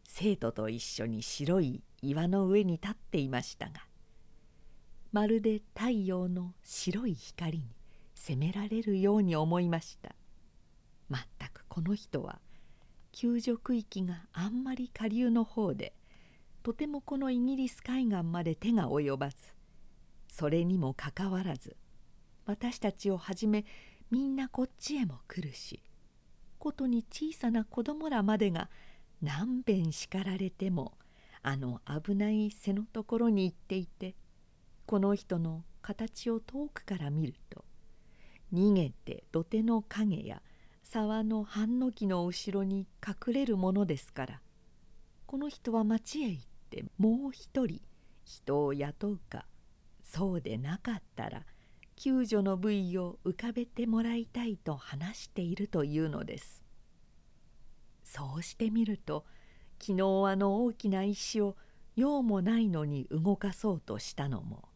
[0.04, 3.86] 生徒と一緒に白い岩の上に立っていましたが
[5.12, 7.64] まるで太陽の白い光に
[8.14, 10.14] 責められるように思いました。
[11.08, 12.40] まったくこの人は
[13.12, 15.94] 救助区域があんまり下流の方で
[16.62, 19.36] とてもこのイギリス海岸まで手が及ばず
[20.28, 21.76] それにもかかわらず
[22.46, 23.64] 私たちをはじめ
[24.10, 25.82] みんなこっちへも来るし
[26.58, 28.70] ことに小さな子供らまでが
[29.22, 30.94] 何べん叱られても
[31.42, 34.14] あの危ない背のところに行っていて
[34.86, 37.64] この人の形を遠くから見ると
[38.54, 40.40] 逃げて土手の影や
[40.82, 44.40] 沢の半の木の後ろに隠れるものですから。
[45.26, 47.80] この人は町へ行ってもう一人
[48.24, 49.46] 人を雇うか。
[50.02, 51.44] そうでなかったら
[51.96, 56.62] 救助の部位を浮かべてもらいたいと話しているというのです。
[58.04, 59.24] そうしてみると
[59.80, 61.56] 昨日あの大きな石を
[61.96, 64.68] 用もないのに動かそうとしたのも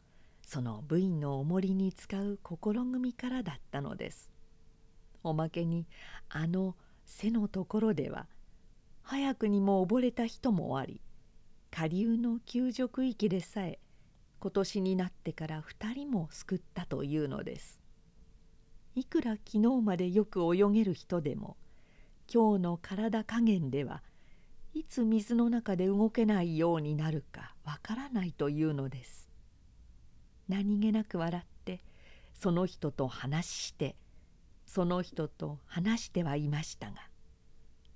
[0.51, 4.31] その部位の重りに使う心組みからだったのです。
[5.23, 5.87] おまけに
[6.31, 8.29] あの背のところでは
[9.03, 11.03] 早くにも溺れた人もあり
[11.71, 13.79] 下流の救助区域でさえ
[14.41, 17.79] 今年になってから2人も救ったというのです。
[18.95, 21.59] いくら昨日までよく泳げる人でも
[22.33, 24.03] 今日の体加減では
[24.73, 29.28] いつ水の中で動けないようになるかわからないというのです。
[30.49, 31.83] 何気なく笑って
[32.35, 33.97] その人と話して
[34.67, 36.97] その人と話してはいましたが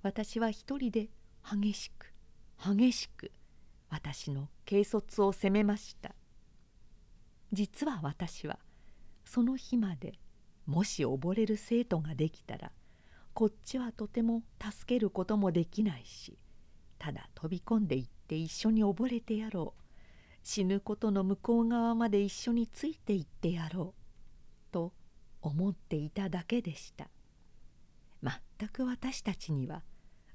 [0.01, 1.09] 私は一人で
[1.43, 2.13] 激しく
[2.63, 3.31] 激しく
[3.89, 6.15] 私の軽率を責めました。
[7.51, 8.57] 実は私は
[9.25, 10.13] その日まで
[10.65, 12.71] もし溺れる生徒ができたら
[13.33, 16.35] こっちはとても助けることもできないし
[16.97, 19.82] ただ飛び込んでいって一緒に溺れてやろう。
[20.43, 24.93] 死ぬことの向こう側まで一緒についていってやろうと
[25.41, 27.09] 思っていただけでした。
[28.21, 29.83] 全く私たちには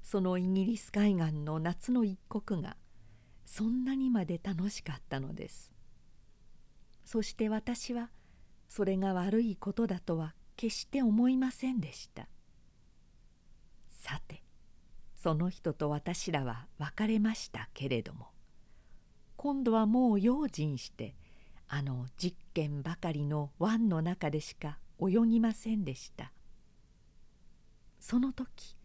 [0.01, 2.75] そのイギリス海岸の夏の一刻が
[3.45, 5.71] そんなにまで楽しかったのです。
[7.05, 8.09] そして私は
[8.67, 12.27] それが悪いことだとは決して思いませんでした。
[13.89, 14.43] さて
[15.15, 18.27] その人と私らは別れましたけれども。
[19.41, 21.15] 今度はもう用心して
[21.69, 26.33] あの実験ばかりの湾の中でしか泳ぎませんでした。
[28.01, 28.75] その時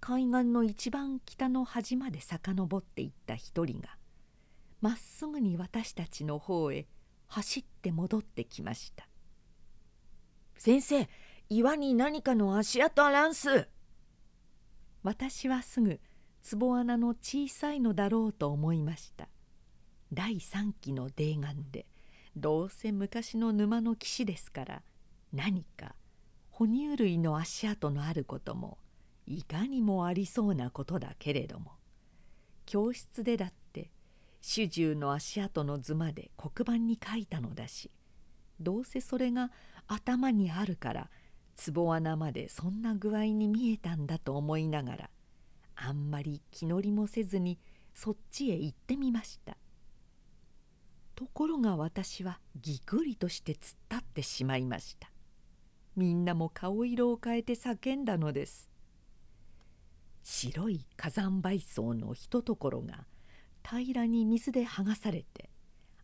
[0.00, 3.90] 海岸の一番北の端まで遡っていった一人が
[4.80, 6.86] まっすぐに私たちの方へ
[7.26, 9.06] 走って戻ってきました。
[10.56, 11.10] 先生
[11.50, 13.68] 岩に何かの足跡あらんす。
[15.02, 16.00] 私はすぐ
[16.58, 19.28] 壺穴の小さいのだろうと思いました
[20.14, 21.86] 第三期の泥岩で
[22.36, 24.82] どうせ昔の沼の岸ですから
[25.32, 25.94] 何か
[26.50, 28.76] 哺乳類の足跡のあることも
[29.26, 31.72] いかにもありそうなことだけれども
[32.66, 33.90] 教室でだって
[34.42, 37.90] 主従の足跡の図まで黒板に書いたのだし
[38.60, 39.50] どうせそれが
[39.86, 41.10] 頭にあるから
[41.74, 45.10] 壺穴までそんな具合に見えたんだと思いながら
[45.74, 47.58] あんまり気乗りもせずに
[47.94, 49.56] そっちへ行ってみました。
[51.22, 53.58] ところが私はぎくりとして突っ
[53.90, 55.08] 立ってしまいました。
[55.94, 58.68] みんなも顔色を変えて叫んだのです。
[60.24, 63.06] 白い火山灰層のひとところが
[63.62, 65.48] 平らに水で剥がされて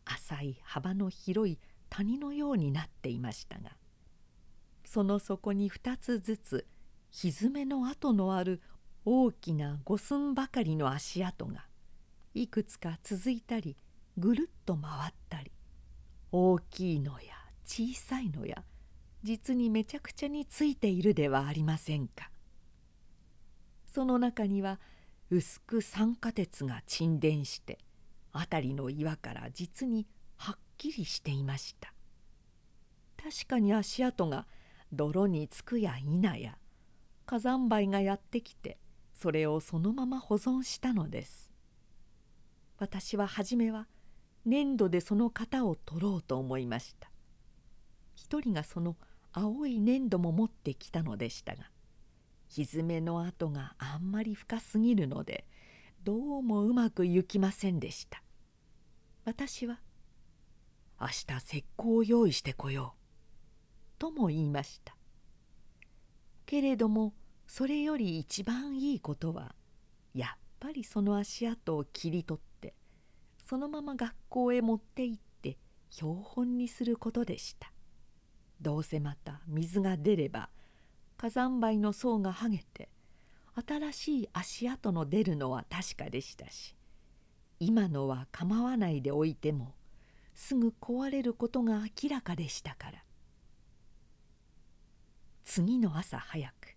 [0.04, 1.58] 浅い幅の広い
[1.90, 3.70] 谷のようになっていましたが
[4.84, 6.66] その底に2つずつ
[7.10, 8.60] 蹄の跡のある
[9.04, 11.66] 大きな五寸ばかりの足跡が
[12.34, 13.76] いくつか続いたり
[14.18, 15.50] ぐるっと回ったり
[16.32, 18.62] 大きいのや小さいのや
[19.22, 22.30] 実にめちゃくちゃについているではありませんか。
[23.98, 24.78] その中には
[25.30, 27.78] 薄く酸化鉄が沈殿して
[28.32, 30.06] 辺りの岩から実に
[30.36, 31.92] はっきりしていました
[33.20, 34.46] 確かに足跡が
[34.92, 36.56] 泥につくや否や
[37.26, 38.78] 火山灰がやってきて
[39.12, 41.50] それをそのまま保存したのです
[42.78, 43.88] 私は初めは
[44.48, 47.10] 粘土でその型を取ろうと思いました。
[48.14, 48.96] 一人がその
[49.30, 51.70] 青い粘土も持ってきたのでしたが
[52.48, 55.46] 蹄の跡があんまり深すぎるので
[56.02, 58.22] どうもうまくいきませんでした。
[59.26, 59.80] 私は
[60.98, 62.98] 「明日石膏を用意してこよう」
[64.00, 64.96] とも言いました。
[66.46, 67.12] けれども
[67.46, 69.54] それより一番いいことは
[70.14, 72.47] やっぱりその足跡を切り取って
[73.48, 75.56] そのまま学校へ持って行って
[75.88, 77.72] 標本にすることでした。
[78.60, 80.50] どうせまた水が出れば
[81.16, 82.90] 火山灰の層が剥げて
[83.66, 86.76] 新しい足跡の出るのは確かでしたし
[87.58, 89.74] 今のは構わないでおいても
[90.34, 93.02] すぐ壊れることが明らかでしたから。
[95.44, 96.76] 次の朝早く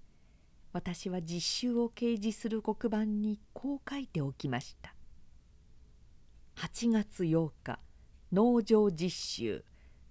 [0.72, 4.96] 私は実習を掲示する黒板にこう書いておきました
[6.56, 7.80] 「8月8日
[8.32, 9.66] 農場実習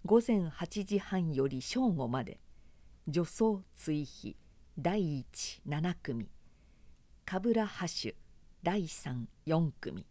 [0.04, 2.40] 午前8時半より正午まで
[3.06, 4.36] 女装追肥
[4.78, 6.28] 第一7組
[7.24, 8.14] 冠ハ種
[8.62, 10.06] 第34組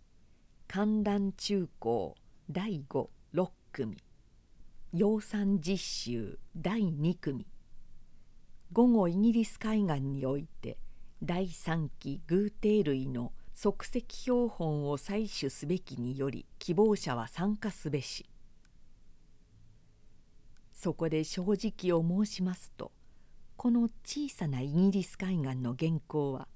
[0.68, 2.16] 観覧中高
[2.50, 3.98] 第56組
[4.94, 7.46] 養蚕実習第2組
[8.72, 10.78] 午後イギリス海岸において
[11.22, 18.26] 第3期グーテー類の即席標本を採取すべきにより希望者は参加すべし。
[20.72, 22.94] そこで正直を申しますと
[23.58, 26.48] この小さなイギリス海岸の原稿は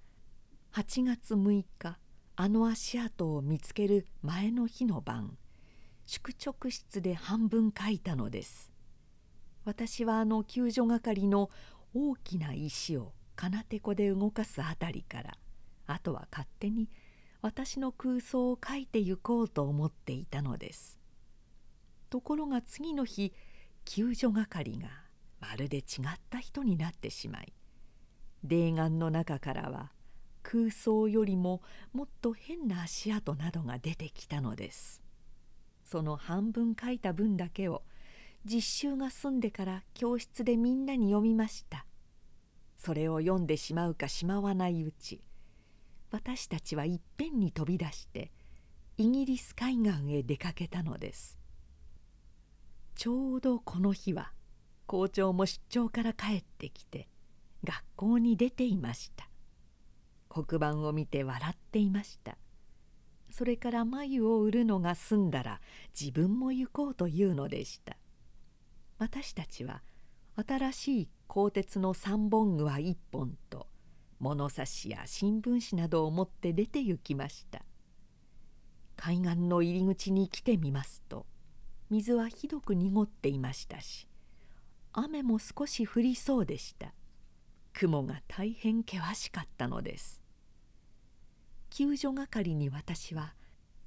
[0.71, 1.99] 8月6日
[2.37, 5.37] あの足跡を見つける前の日の晩
[6.05, 8.71] 宿直室で半分書いたのです。
[9.65, 11.49] 私はあの救助係の
[11.93, 15.37] 大きな石を金手こで動かすあたりから
[15.87, 16.89] あとは勝手に
[17.41, 20.97] 私の空想を書いてゆこうと思っていたのです。
[22.09, 23.33] ところが次の日
[23.85, 24.87] 救助係が
[25.39, 25.83] まるで違っ
[26.29, 27.53] た人になってしまい
[28.43, 29.91] 霊眼の中からは
[30.41, 31.61] 空想よりも
[31.93, 35.01] もっと変な足跡などが出てきたのです。
[35.83, 37.83] その半分書いた分だけを
[38.45, 41.85] 実習が済んでから教室でみんなに読みました。
[42.77, 45.21] それを読んでしまうかしまわないうち
[46.13, 48.31] 私たちはいっぺんに飛び出して
[48.97, 51.39] イギリス海岸へ出かけたのです。
[52.93, 54.31] ちょうどこの日は
[54.85, 57.07] 校長も出張から帰ってきて
[57.63, 59.27] 学校に出ていました。
[60.29, 62.37] 黒板を見て笑っていました。
[63.31, 65.61] それから眉を売るのが済んだら
[65.99, 67.97] 自分も行こうというのでした。
[68.99, 69.81] 私たちは
[70.35, 73.65] 新しい鋼鉄の三本具は一本と
[74.19, 77.63] 物差しや新聞紙などを持って出て行きました。
[78.95, 81.25] 海岸の入り口に来てみますと
[81.89, 84.07] 水はひどく濁っていましたし
[84.93, 86.93] 雨も少し降りそうでした。
[87.73, 90.21] 雲が大変険しかったのです。
[91.71, 93.33] 救助係に私は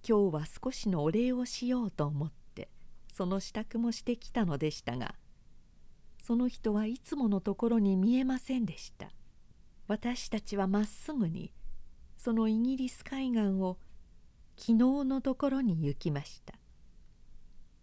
[0.06, 2.68] 今日は少しのお礼をしようと思って
[3.12, 5.14] その支度もしてきたのでしたが
[6.20, 9.08] その人はいつものところに見えませんでした。
[9.88, 11.52] 私たちはまっすぐに
[12.16, 13.78] そのイギリス海岸を
[14.56, 14.74] 昨日
[15.04, 16.54] のところに行きました。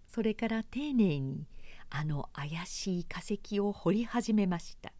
[0.07, 1.47] それから丁寧に
[1.89, 4.91] あの怪しい化石を掘り始めました。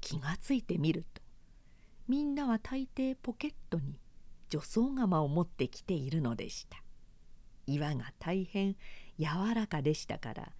[0.00, 1.22] 気がついてみると
[2.06, 3.98] みんなは大抵ポケットに
[4.48, 6.82] 除草釜を持ってきているのでした。
[7.66, 8.76] 岩が大変
[9.18, 10.52] 柔らかでしたから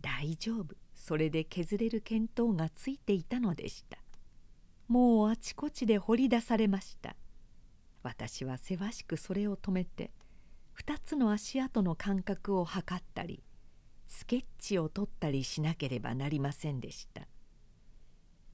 [0.00, 0.76] 大丈夫。
[0.94, 3.98] それで削れる見当がついていたのでした。
[4.88, 7.16] もうあちこちで掘り出されました。
[8.02, 10.10] 私はせわしくそれを止めて
[10.76, 13.42] 2つの足跡の間隔を測ったり
[14.06, 17.26] スケッチを取ったりしなければなりませんでした。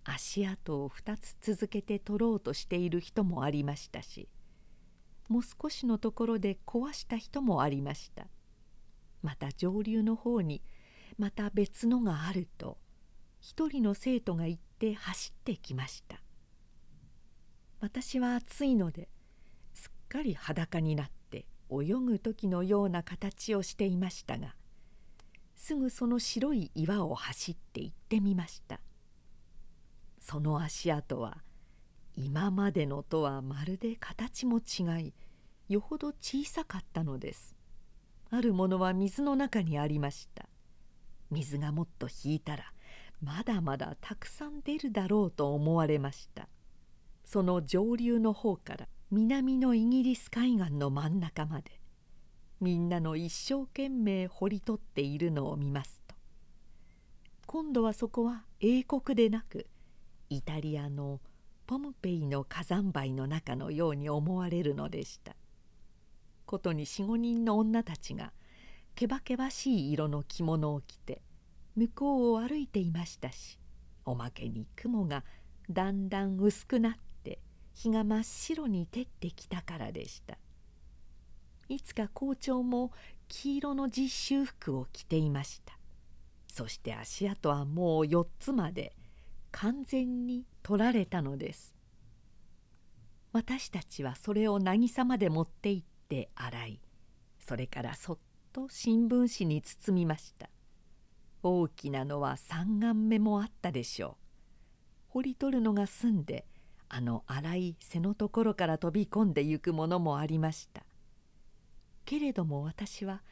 [0.04, 4.28] 足跡を2つ続けて取ろうとしている人もありましたし
[5.28, 8.26] もう少しのところで壊した人もありました。
[9.22, 10.62] また上流の方に
[11.18, 12.78] また別のがあると
[13.40, 16.22] 一人の生徒が行って走ってきました。
[17.80, 19.08] 私は暑いので
[19.74, 24.54] すっかり裸になって泳ぐ時のような形をしていましたが
[25.54, 28.80] すぐその白い岩を走って行ってみました。
[30.18, 31.38] その足跡は
[32.16, 35.14] 今までのとはまるで形も違い
[35.68, 37.54] よほど小さかったのです。
[38.30, 40.48] あるものは水の中にありました。
[41.30, 42.72] 水がもっと引いたら
[43.22, 46.48] まだまだたくさん出るだろうと思われました。
[47.24, 51.80] その上流の方から南のイギリス海岸の真ん中まで
[52.60, 56.14] みんなの一生懸命掘り取っているのを見ますと。
[57.46, 59.66] 今度はそこは英国でなく
[60.28, 61.20] イタリアの
[61.66, 65.36] ポムペイの火山灰の中のように思われるのでした。
[66.46, 68.32] ことに45人の女たちが
[68.94, 71.22] けばけばしい色の着物を着て
[71.76, 73.58] 向こうを歩いていましたし
[74.04, 75.24] おまけに雲が
[75.70, 76.92] だんだん薄くなっ
[77.22, 77.38] て
[77.74, 80.36] 日が真っ白に照ってきたからでした。
[81.68, 82.90] いつか校長も
[83.28, 85.78] 黄色の実習服を着ていました。
[86.52, 88.96] そして足跡はもう4つまで
[89.52, 91.76] 完全に取られたのです。
[93.32, 96.80] 私たちはそれを渚まで持って行って洗い
[97.38, 98.18] それからそっ
[98.52, 100.50] と新聞紙に包みました。
[101.42, 104.16] 大きなのは三眼目もあったでしょう。
[105.08, 106.46] 掘り取るのが済んで
[106.88, 110.84] あの荒い背のところから飛び込んでゆくものもありました。
[112.04, 113.22] けれども私は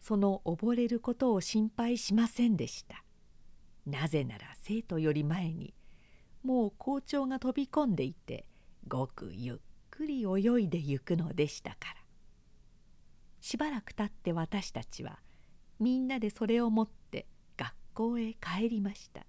[0.00, 3.04] その溺れることを心配しませんでした。
[3.86, 5.74] なぜなら生徒より前に
[6.42, 8.46] もう校長が飛び込んでいて
[8.86, 9.56] ごくゆっ
[9.90, 11.98] くり泳いでゆくのでしたから。
[13.40, 15.20] しばらくたって私たちは
[15.78, 16.97] みんなでそれを持って
[17.98, 19.26] 校へ帰りました。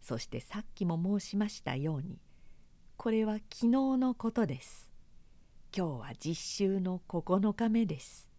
[0.00, 2.20] そしてさっきも申しましたように
[2.96, 3.68] これは昨日
[3.98, 4.92] のことです。
[5.76, 8.30] 今日は実習の9日目です。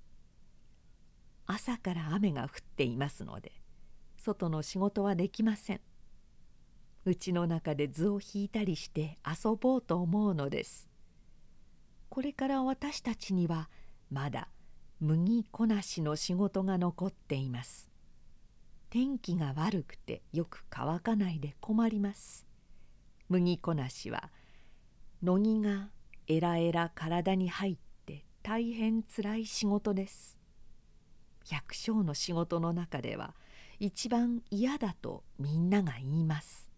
[1.48, 3.52] 朝から雨が降っていますので
[4.16, 5.82] 外の仕事はできません。
[7.04, 10.88] うちの中で図を引いたりして遊ぼうと思うのです。
[12.08, 13.70] これから私たちには
[14.10, 14.48] まだ
[15.02, 17.91] 麦こなしの仕事が残っています。
[18.92, 22.46] 天気が悪くてよく乾かないで困ります。
[23.30, 24.30] 麦こなしは
[25.24, 25.88] 乃木が
[26.28, 30.38] えらえら体に入って大変つらい仕事です。
[31.46, 33.34] 百姓の仕事の中では
[33.80, 36.70] 一番嫌だとみんなが言います。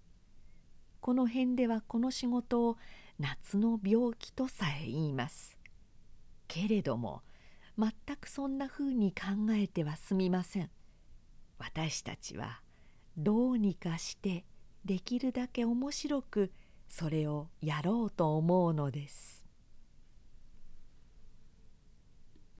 [0.99, 2.77] この辺ではこの仕事を
[3.17, 5.57] 夏の病気とさえ言います。
[6.47, 7.23] けれども
[7.75, 10.69] 全くそんなふうに考えてはすみません。
[11.65, 12.59] 私たちは
[13.17, 14.43] どうにかして
[14.83, 16.51] できるだけ面白く
[16.89, 19.42] それをやろうと思うのです。